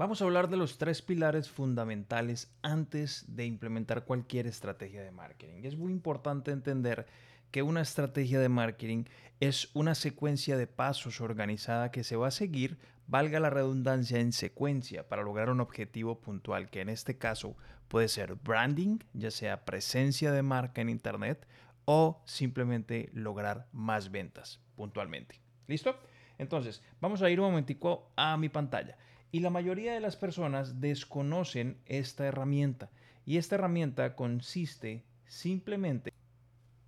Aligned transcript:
Vamos 0.00 0.22
a 0.22 0.24
hablar 0.24 0.48
de 0.48 0.56
los 0.56 0.78
tres 0.78 1.02
pilares 1.02 1.50
fundamentales 1.50 2.50
antes 2.62 3.26
de 3.28 3.44
implementar 3.44 4.06
cualquier 4.06 4.46
estrategia 4.46 5.02
de 5.02 5.10
marketing. 5.10 5.60
Es 5.64 5.76
muy 5.76 5.92
importante 5.92 6.52
entender 6.52 7.06
que 7.50 7.60
una 7.60 7.82
estrategia 7.82 8.40
de 8.40 8.48
marketing 8.48 9.04
es 9.40 9.68
una 9.74 9.94
secuencia 9.94 10.56
de 10.56 10.66
pasos 10.66 11.20
organizada 11.20 11.90
que 11.90 12.02
se 12.02 12.16
va 12.16 12.28
a 12.28 12.30
seguir, 12.30 12.78
valga 13.08 13.40
la 13.40 13.50
redundancia, 13.50 14.18
en 14.18 14.32
secuencia 14.32 15.06
para 15.06 15.22
lograr 15.22 15.50
un 15.50 15.60
objetivo 15.60 16.18
puntual, 16.18 16.70
que 16.70 16.80
en 16.80 16.88
este 16.88 17.18
caso 17.18 17.54
puede 17.86 18.08
ser 18.08 18.36
branding, 18.36 19.00
ya 19.12 19.30
sea 19.30 19.66
presencia 19.66 20.32
de 20.32 20.40
marca 20.40 20.80
en 20.80 20.88
Internet, 20.88 21.46
o 21.84 22.22
simplemente 22.24 23.10
lograr 23.12 23.66
más 23.70 24.10
ventas 24.10 24.60
puntualmente. 24.76 25.42
¿Listo? 25.66 25.94
Entonces, 26.38 26.82
vamos 27.02 27.20
a 27.20 27.28
ir 27.28 27.38
un 27.38 27.50
momentico 27.50 28.10
a 28.16 28.38
mi 28.38 28.48
pantalla. 28.48 28.96
Y 29.32 29.40
la 29.40 29.50
mayoría 29.50 29.94
de 29.94 30.00
las 30.00 30.16
personas 30.16 30.80
desconocen 30.80 31.78
esta 31.86 32.26
herramienta. 32.26 32.90
Y 33.24 33.36
esta 33.36 33.54
herramienta 33.54 34.16
consiste 34.16 35.04
simplemente 35.26 36.12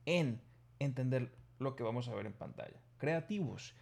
en 0.07 0.41
entender 0.81 1.33
lo 1.59 1.77
que 1.77 1.85
vamos 1.85 2.09
a 2.09 2.15
ver 2.15 2.27
en 2.27 2.33
pantalla. 2.33 2.81
Creativos. 2.99 3.75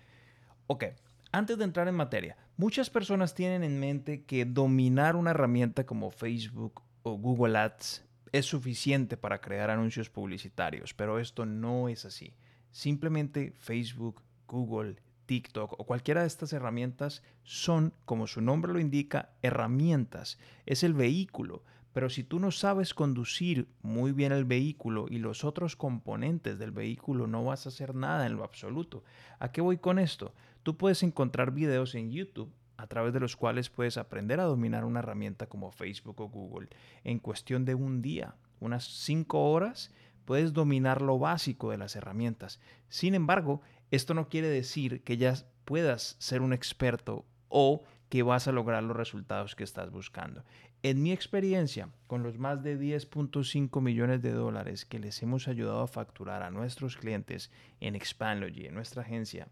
Ok, 0.67 0.85
antes 1.33 1.59
de 1.59 1.65
entrar 1.65 1.89
en 1.89 1.95
materia, 1.95 2.37
muchas 2.57 2.91
personas 2.91 3.35
tienen 3.35 3.65
en 3.65 3.81
mente 3.81 4.25
que 4.25 4.45
dominar 4.45 5.17
una 5.17 5.31
herramienta 5.31 5.87
como 5.87 6.11
Facebook 6.11 6.83
o 7.03 7.13
Google 7.17 7.59
Ads 7.59 8.05
es 8.33 8.47
suficiente 8.47 9.17
para 9.17 9.41
crear 9.41 9.71
anuncios 9.71 10.11
publicitarios, 10.11 10.95
pero 10.95 11.19
esto 11.19 11.47
no 11.47 11.89
es 11.89 12.05
así. 12.05 12.35
Simplemente 12.71 13.53
Facebook, 13.59 14.23
Google 14.47 14.97
TikTok 15.31 15.79
o 15.79 15.87
cualquiera 15.87 16.23
de 16.23 16.27
estas 16.27 16.53
herramientas 16.53 17.23
son, 17.45 17.95
como 18.05 18.27
su 18.27 18.41
nombre 18.41 18.73
lo 18.73 18.81
indica, 18.81 19.31
herramientas. 19.43 20.41
Es 20.67 20.83
el 20.83 20.93
vehículo. 20.93 21.63
Pero 21.93 22.11
si 22.11 22.25
tú 22.25 22.41
no 22.41 22.51
sabes 22.51 22.95
conducir 22.95 23.69
muy 23.81 24.11
bien 24.11 24.33
el 24.33 24.45
vehículo 24.45 25.07
y 25.09 25.19
los 25.19 25.45
otros 25.45 25.77
componentes 25.77 26.59
del 26.59 26.73
vehículo, 26.73 27.29
no 27.29 27.45
vas 27.45 27.65
a 27.65 27.69
hacer 27.69 27.95
nada 27.95 28.27
en 28.27 28.35
lo 28.35 28.43
absoluto. 28.43 29.05
¿A 29.39 29.53
qué 29.53 29.61
voy 29.61 29.79
con 29.79 30.01
esto? 30.01 30.35
Tú 30.65 30.77
puedes 30.77 31.05
encontrar 31.05 31.53
videos 31.53 31.95
en 31.95 32.11
YouTube 32.11 32.53
a 32.77 32.89
través 32.89 33.13
de 33.13 33.21
los 33.21 33.37
cuales 33.37 33.71
puedes 33.71 33.99
aprender 33.99 34.41
a 34.41 34.45
dominar 34.45 34.85
una 34.85 34.99
herramienta 34.99 35.47
como 35.47 35.71
Facebook 35.71 36.21
o 36.21 36.29
Google 36.29 36.71
en 37.05 37.21
cuestión 37.21 37.65
de 37.65 37.77
un 37.77 38.03
día, 38.03 38.35
unas 38.59 38.85
cinco 38.85 39.53
horas, 39.53 39.93
puedes 40.25 40.53
dominar 40.53 41.03
lo 41.03 41.19
básico 41.19 41.71
de 41.71 41.79
las 41.79 41.97
herramientas. 41.97 42.61
Sin 42.89 43.15
embargo, 43.15 43.63
esto 43.91 44.15
no 44.15 44.29
quiere 44.29 44.49
decir 44.49 45.03
que 45.03 45.17
ya 45.17 45.35
puedas 45.65 46.17
ser 46.19 46.43
un 46.43 46.53
experto 46.53 47.25
o 47.49 47.85
que 48.09 48.23
vas 48.23 48.49
a 48.49 48.53
lograr 48.53 48.83
los 48.83 48.97
resultados 48.97 49.55
que 49.55 49.65
estás 49.65 49.91
buscando. 49.91 50.45
En 50.83 51.03
mi 51.03 51.13
experiencia, 51.13 51.91
con 52.07 52.23
los 52.23 52.39
más 52.39 52.63
de 52.63 52.79
10.5 52.79 53.81
millones 53.81 54.23
de 54.23 54.33
dólares 54.33 54.85
que 54.85 54.99
les 54.99 55.23
hemos 55.23 55.47
ayudado 55.47 55.81
a 55.81 55.89
facturar 55.89 56.43
a 56.43 56.51
nuestros 56.51 56.97
clientes 56.97 57.51
en 57.81 57.95
Expandlogy, 57.95 58.67
en 58.67 58.75
nuestra 58.75 59.03
agencia, 59.03 59.49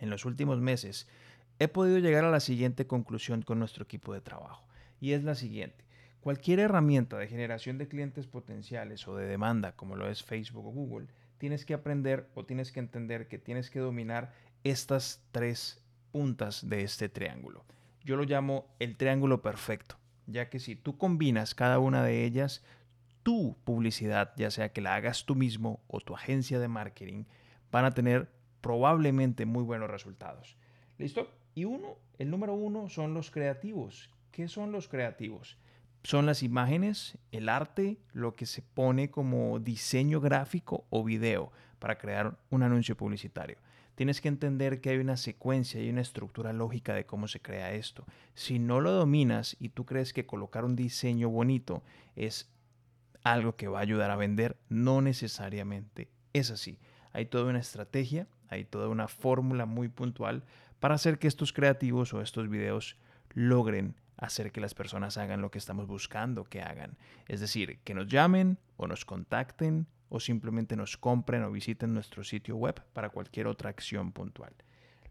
en 0.00 0.10
los 0.10 0.24
últimos 0.24 0.60
meses, 0.60 1.08
he 1.58 1.68
podido 1.68 1.98
llegar 1.98 2.24
a 2.24 2.30
la 2.30 2.40
siguiente 2.40 2.86
conclusión 2.86 3.42
con 3.42 3.58
nuestro 3.58 3.84
equipo 3.84 4.12
de 4.12 4.20
trabajo. 4.20 4.66
Y 5.00 5.12
es 5.12 5.24
la 5.24 5.34
siguiente. 5.34 5.84
Cualquier 6.20 6.58
herramienta 6.58 7.18
de 7.18 7.28
generación 7.28 7.78
de 7.78 7.88
clientes 7.88 8.26
potenciales 8.26 9.06
o 9.06 9.16
de 9.16 9.26
demanda, 9.26 9.76
como 9.76 9.96
lo 9.96 10.08
es 10.08 10.22
Facebook 10.22 10.66
o 10.66 10.70
Google, 10.70 11.08
tienes 11.38 11.64
que 11.64 11.74
aprender 11.74 12.28
o 12.34 12.44
tienes 12.44 12.72
que 12.72 12.80
entender 12.80 13.28
que 13.28 13.38
tienes 13.38 13.70
que 13.70 13.80
dominar 13.80 14.32
estas 14.62 15.22
tres 15.32 15.82
puntas 16.12 16.68
de 16.68 16.82
este 16.82 17.08
triángulo. 17.08 17.64
Yo 18.02 18.16
lo 18.16 18.24
llamo 18.24 18.66
el 18.78 18.96
triángulo 18.96 19.42
perfecto, 19.42 19.96
ya 20.26 20.48
que 20.48 20.60
si 20.60 20.76
tú 20.76 20.98
combinas 20.98 21.54
cada 21.54 21.78
una 21.78 22.04
de 22.04 22.24
ellas, 22.24 22.64
tu 23.22 23.56
publicidad, 23.64 24.32
ya 24.36 24.50
sea 24.50 24.72
que 24.72 24.80
la 24.80 24.94
hagas 24.94 25.24
tú 25.24 25.34
mismo 25.34 25.80
o 25.88 26.00
tu 26.00 26.14
agencia 26.14 26.58
de 26.58 26.68
marketing, 26.68 27.24
van 27.72 27.86
a 27.86 27.92
tener 27.92 28.30
probablemente 28.60 29.46
muy 29.46 29.62
buenos 29.64 29.90
resultados. 29.90 30.56
¿Listo? 30.98 31.30
Y 31.54 31.64
uno, 31.64 31.98
el 32.18 32.30
número 32.30 32.54
uno 32.54 32.88
son 32.88 33.14
los 33.14 33.30
creativos. 33.30 34.10
¿Qué 34.30 34.48
son 34.48 34.72
los 34.72 34.88
creativos? 34.88 35.58
Son 36.04 36.26
las 36.26 36.42
imágenes, 36.42 37.18
el 37.32 37.48
arte, 37.48 37.98
lo 38.12 38.36
que 38.36 38.44
se 38.44 38.60
pone 38.60 39.10
como 39.10 39.58
diseño 39.58 40.20
gráfico 40.20 40.86
o 40.90 41.02
video 41.02 41.50
para 41.78 41.98
crear 41.98 42.38
un 42.50 42.62
anuncio 42.62 42.94
publicitario. 42.96 43.56
Tienes 43.94 44.20
que 44.20 44.28
entender 44.28 44.80
que 44.80 44.90
hay 44.90 44.98
una 44.98 45.16
secuencia 45.16 45.82
y 45.82 45.88
una 45.88 46.02
estructura 46.02 46.52
lógica 46.52 46.94
de 46.94 47.06
cómo 47.06 47.26
se 47.26 47.40
crea 47.40 47.72
esto. 47.72 48.04
Si 48.34 48.58
no 48.58 48.80
lo 48.80 48.92
dominas 48.92 49.56
y 49.58 49.70
tú 49.70 49.86
crees 49.86 50.12
que 50.12 50.26
colocar 50.26 50.64
un 50.64 50.76
diseño 50.76 51.30
bonito 51.30 51.82
es 52.16 52.50
algo 53.22 53.56
que 53.56 53.68
va 53.68 53.78
a 53.78 53.82
ayudar 53.82 54.10
a 54.10 54.16
vender, 54.16 54.58
no 54.68 55.00
necesariamente 55.00 56.10
es 56.34 56.50
así. 56.50 56.78
Hay 57.12 57.26
toda 57.26 57.44
una 57.48 57.60
estrategia, 57.60 58.26
hay 58.48 58.64
toda 58.64 58.88
una 58.88 59.08
fórmula 59.08 59.64
muy 59.64 59.88
puntual 59.88 60.44
para 60.80 60.96
hacer 60.96 61.18
que 61.18 61.28
estos 61.28 61.54
creativos 61.54 62.12
o 62.12 62.20
estos 62.20 62.50
videos 62.50 62.98
logren 63.32 63.94
hacer 64.24 64.52
que 64.52 64.60
las 64.60 64.74
personas 64.74 65.16
hagan 65.16 65.40
lo 65.40 65.50
que 65.50 65.58
estamos 65.58 65.86
buscando 65.86 66.44
que 66.44 66.60
hagan. 66.60 66.96
Es 67.28 67.40
decir, 67.40 67.78
que 67.84 67.94
nos 67.94 68.08
llamen 68.08 68.58
o 68.76 68.86
nos 68.86 69.04
contacten 69.04 69.86
o 70.08 70.20
simplemente 70.20 70.76
nos 70.76 70.96
compren 70.96 71.42
o 71.42 71.50
visiten 71.50 71.94
nuestro 71.94 72.24
sitio 72.24 72.56
web 72.56 72.82
para 72.92 73.10
cualquier 73.10 73.46
otra 73.46 73.70
acción 73.70 74.12
puntual. 74.12 74.52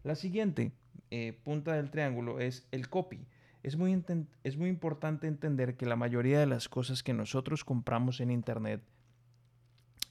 La 0.02 0.14
siguiente 0.14 0.72
eh, 1.10 1.38
punta 1.44 1.74
del 1.74 1.90
triángulo 1.90 2.40
es 2.40 2.66
el 2.70 2.88
copy. 2.88 3.26
Es 3.62 3.76
muy, 3.76 4.02
es 4.42 4.56
muy 4.56 4.68
importante 4.68 5.26
entender 5.26 5.76
que 5.76 5.86
la 5.86 5.96
mayoría 5.96 6.38
de 6.38 6.46
las 6.46 6.68
cosas 6.68 7.02
que 7.02 7.14
nosotros 7.14 7.64
compramos 7.64 8.20
en 8.20 8.30
Internet 8.30 8.82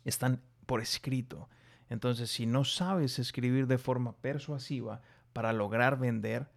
están 0.06 0.42
por 0.66 0.81
escrito. 0.81 1.50
Entonces, 1.90 2.31
si 2.31 2.46
no 2.46 2.63
sabes 2.63 3.19
escribir 3.19 3.68
de 3.68 3.78
forma 3.78 4.16
persuasiva 4.18 5.02
para 5.34 5.53
lograr 5.53 6.00
vender, 6.00 6.50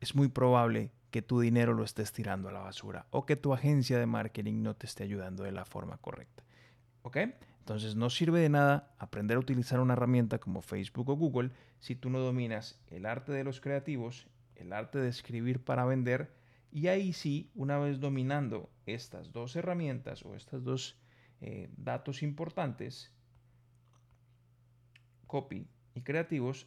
es 0.00 0.14
muy 0.14 0.28
probable 0.28 0.92
que 1.16 1.22
tu 1.22 1.40
dinero 1.40 1.72
lo 1.72 1.82
estés 1.82 2.12
tirando 2.12 2.50
a 2.50 2.52
la 2.52 2.60
basura 2.60 3.06
o 3.08 3.24
que 3.24 3.36
tu 3.36 3.54
agencia 3.54 3.98
de 3.98 4.04
marketing 4.04 4.62
no 4.62 4.76
te 4.76 4.84
esté 4.84 5.02
ayudando 5.02 5.44
de 5.44 5.50
la 5.50 5.64
forma 5.64 5.96
correcta. 5.96 6.44
¿Ok? 7.00 7.16
Entonces 7.60 7.96
no 7.96 8.10
sirve 8.10 8.40
de 8.40 8.50
nada 8.50 8.94
aprender 8.98 9.38
a 9.38 9.40
utilizar 9.40 9.80
una 9.80 9.94
herramienta 9.94 10.38
como 10.38 10.60
Facebook 10.60 11.08
o 11.08 11.16
Google 11.16 11.52
si 11.78 11.96
tú 11.96 12.10
no 12.10 12.18
dominas 12.18 12.78
el 12.88 13.06
arte 13.06 13.32
de 13.32 13.44
los 13.44 13.62
creativos, 13.62 14.26
el 14.56 14.74
arte 14.74 14.98
de 14.98 15.08
escribir 15.08 15.64
para 15.64 15.86
vender 15.86 16.34
y 16.70 16.88
ahí 16.88 17.14
sí, 17.14 17.50
una 17.54 17.78
vez 17.78 17.98
dominando 17.98 18.68
estas 18.84 19.32
dos 19.32 19.56
herramientas 19.56 20.22
o 20.22 20.34
estos 20.34 20.64
dos 20.64 21.00
eh, 21.40 21.70
datos 21.78 22.22
importantes, 22.22 23.10
copy 25.26 25.66
y 25.94 26.02
creativos, 26.02 26.66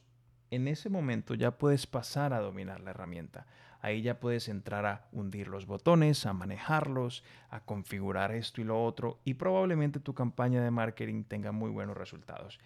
en 0.50 0.68
ese 0.68 0.90
momento 0.90 1.36
ya 1.36 1.60
puedes 1.60 1.86
pasar 1.86 2.34
a 2.34 2.40
dominar 2.40 2.80
la 2.82 2.90
herramienta. 2.90 3.46
Ahí 3.82 4.02
ya 4.02 4.20
puedes 4.20 4.50
entrar 4.50 4.86
a 4.86 5.08
hundir 5.12 5.48
los 5.48 5.66
botones, 5.66 6.26
a 6.26 6.34
manejarlos, 6.34 7.24
a 7.50 7.62
configurar 7.62 8.34
esto 8.34 8.60
y 8.60 8.66
lo 8.66 8.84
otro 8.84 9.20
y 9.24 9.36
probablemente 9.36 10.00
tu 10.00 10.14
campaña 10.14 10.62
de 10.62 10.72
marketing 10.72 11.24
tenga 11.24 11.52
muy 11.52 11.70
buenos 11.70 11.96
resultados. 11.96 12.60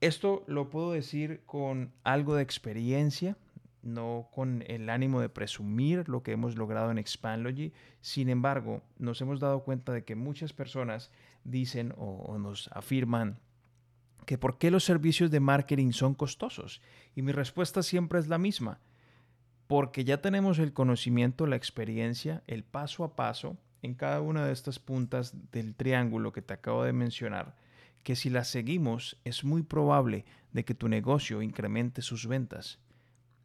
Esto 0.00 0.44
lo 0.46 0.70
puedo 0.70 0.92
decir 0.92 1.42
con 1.44 1.92
algo 2.02 2.34
de 2.36 2.42
experiencia, 2.42 3.36
no 3.82 4.28
con 4.32 4.64
el 4.68 4.88
ánimo 4.90 5.20
de 5.20 5.28
presumir 5.28 6.08
lo 6.08 6.22
que 6.22 6.32
hemos 6.32 6.56
logrado 6.56 6.90
en 6.90 6.98
Expandlogy. 6.98 7.72
Sin 8.00 8.28
embargo, 8.28 8.82
nos 8.98 9.20
hemos 9.20 9.40
dado 9.40 9.64
cuenta 9.64 9.92
de 9.92 10.04
que 10.04 10.14
muchas 10.14 10.52
personas 10.52 11.10
dicen 11.44 11.94
o, 11.96 12.38
nos 12.38 12.68
afirman 12.72 13.38
que 14.24 14.38
por 14.38 14.58
qué 14.58 14.70
los 14.70 14.84
servicios 14.84 15.30
de 15.30 15.40
marketing 15.40 15.92
son 15.92 16.14
costosos. 16.14 16.80
Y 17.14 17.22
mi 17.22 17.32
respuesta 17.32 17.82
siempre 17.82 18.18
es 18.18 18.28
la 18.28 18.38
misma 18.38 18.78
porque 19.68 20.04
ya 20.04 20.20
tenemos 20.20 20.58
el 20.58 20.72
conocimiento, 20.72 21.46
la 21.46 21.56
experiencia, 21.56 22.42
el 22.46 22.64
paso 22.64 23.04
a 23.04 23.14
paso 23.14 23.56
en 23.82 23.94
cada 23.94 24.20
una 24.20 24.44
de 24.44 24.52
estas 24.52 24.78
puntas 24.78 25.34
del 25.52 25.74
triángulo 25.74 26.32
que 26.32 26.42
te 26.42 26.54
acabo 26.54 26.82
de 26.82 26.94
mencionar, 26.94 27.54
que 28.02 28.16
si 28.16 28.30
las 28.30 28.48
seguimos 28.48 29.20
es 29.24 29.44
muy 29.44 29.62
probable 29.62 30.24
de 30.52 30.64
que 30.64 30.74
tu 30.74 30.88
negocio 30.88 31.42
incremente 31.42 32.00
sus 32.02 32.26
ventas. 32.26 32.80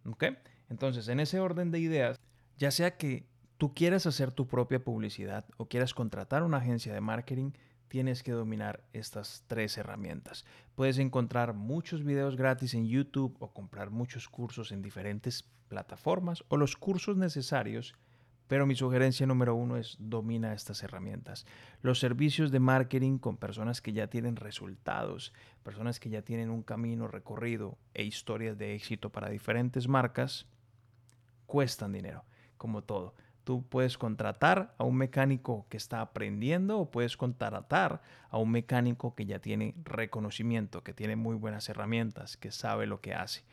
¿Ok? 0.06 0.24
Entonces, 0.70 1.10
en 1.10 1.20
ese 1.20 1.40
orden 1.40 1.72
de 1.72 1.80
ideas, 1.80 2.20
ya 2.58 2.72
sea 2.72 2.98
que 2.98 3.28
tú 3.58 3.74
quieras 3.74 4.06
hacer 4.06 4.32
tu 4.32 4.48
propia 4.48 4.84
publicidad 4.84 5.46
o 5.58 5.68
quieras 5.68 5.94
contratar 5.94 6.44
una 6.44 6.58
agencia 6.58 6.94
de 6.94 7.02
marketing, 7.02 7.52
tienes 7.94 8.24
que 8.24 8.32
dominar 8.32 8.84
estas 8.92 9.44
tres 9.46 9.78
herramientas. 9.78 10.46
Puedes 10.74 10.98
encontrar 10.98 11.54
muchos 11.54 12.04
videos 12.04 12.36
gratis 12.36 12.74
en 12.74 12.88
YouTube 12.88 13.38
o 13.38 13.54
comprar 13.54 13.92
muchos 13.92 14.28
cursos 14.28 14.72
en 14.72 14.82
diferentes 14.82 15.48
plataformas 15.68 16.44
o 16.48 16.58
los 16.58 16.76
cursos 16.76 17.18
necesarios, 17.18 17.94
pero 18.48 18.66
mi 18.66 18.74
sugerencia 18.74 19.28
número 19.28 19.54
uno 19.54 19.78
es 19.78 19.96
domina 20.00 20.56
estas 20.56 20.82
herramientas. 20.82 21.46
Los 21.84 22.00
servicios 22.00 22.50
de 22.50 22.60
marketing 22.60 23.20
con 23.20 23.38
personas 23.38 23.80
que 23.80 23.94
ya 23.94 24.08
tienen 24.08 24.38
resultados, 24.38 25.32
personas 25.62 26.00
que 26.00 26.10
ya 26.10 26.24
tienen 26.24 26.50
un 26.50 26.64
camino 26.64 27.08
recorrido 27.08 27.78
e 27.94 28.04
historias 28.04 28.58
de 28.58 28.74
éxito 28.74 29.12
para 29.12 29.30
diferentes 29.30 29.88
marcas, 29.88 30.48
cuestan 31.46 31.92
dinero 31.92 32.26
como 32.58 32.84
todo. 32.84 33.14
Tú 33.44 33.68
puedes 33.68 33.98
contratar 33.98 34.74
a 34.78 34.84
un 34.84 34.96
mecánico 34.96 35.66
que 35.70 35.78
está 35.78 36.02
aprendiendo 36.02 36.80
o 36.80 36.92
puedes 36.92 37.18
contratar 37.18 38.02
a 38.30 38.38
un 38.38 38.52
mecánico 38.52 39.16
que 39.16 39.26
ya 39.26 39.40
tiene 39.40 39.76
reconocimiento, 39.84 40.84
que 40.84 40.94
tiene 40.94 41.16
muy 41.16 41.36
buenas 41.36 41.68
herramientas, 41.68 42.38
que 42.38 42.52
sabe 42.52 42.86
lo 42.86 43.02
que 43.02 43.14
hace 43.14 43.44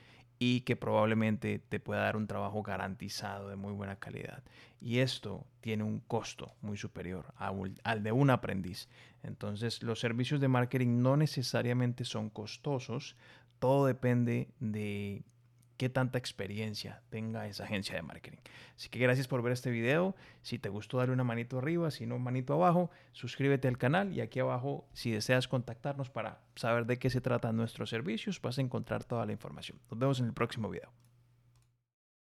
y 0.42 0.62
que 0.62 0.75
probablemente 0.75 1.58
te 1.58 1.81
pueda 1.81 2.00
dar 2.00 2.16
un 2.16 2.26
trabajo 2.26 2.62
garantizado 2.62 3.50
de 3.50 3.56
muy 3.56 3.72
buena 3.75 3.96
calidad. 3.96 4.42
Y 4.81 5.00
esto 5.00 5.46
tiene 5.60 5.84
un 5.84 6.00
costo 6.00 6.54
muy 6.62 6.78
superior 6.78 7.34
al 7.37 8.02
de 8.02 8.12
un 8.12 8.31
aprendiz. 8.31 8.88
Entonces 9.22 9.82
los 9.82 10.00
servicios 10.00 10.40
de 10.40 10.48
marketing 10.48 11.02
no 11.02 11.19
necesariamente 11.19 12.06
son 12.06 12.31
costosos, 12.31 13.16
todo 13.58 13.84
depende 13.84 14.48
de 14.60 15.25
qué 15.80 15.88
tanta 15.88 16.18
experiencia 16.18 17.00
tenga 17.08 17.46
esa 17.46 17.64
agencia 17.64 17.94
de 17.94 18.02
marketing. 18.02 18.36
Así 18.76 18.90
que 18.90 18.98
gracias 18.98 19.26
por 19.26 19.40
ver 19.40 19.54
este 19.54 19.70
video. 19.70 20.14
Si 20.42 20.58
te 20.58 20.68
gustó, 20.68 20.98
dale 20.98 21.10
una 21.10 21.24
manito 21.24 21.56
arriba, 21.56 21.90
si 21.90 22.04
no, 22.04 22.18
manito 22.18 22.52
abajo. 22.52 22.90
Suscríbete 23.12 23.66
al 23.66 23.78
canal 23.78 24.12
y 24.12 24.20
aquí 24.20 24.40
abajo, 24.40 24.86
si 24.92 25.10
deseas 25.10 25.48
contactarnos 25.48 26.10
para 26.10 26.42
saber 26.54 26.84
de 26.84 26.98
qué 26.98 27.08
se 27.08 27.22
tratan 27.22 27.56
nuestros 27.56 27.88
servicios, 27.88 28.42
vas 28.42 28.58
a 28.58 28.60
encontrar 28.60 29.04
toda 29.04 29.24
la 29.24 29.32
información. 29.32 29.78
Nos 29.90 29.98
vemos 29.98 30.20
en 30.20 30.26
el 30.26 30.34
próximo 30.34 30.68
video. 30.68 30.92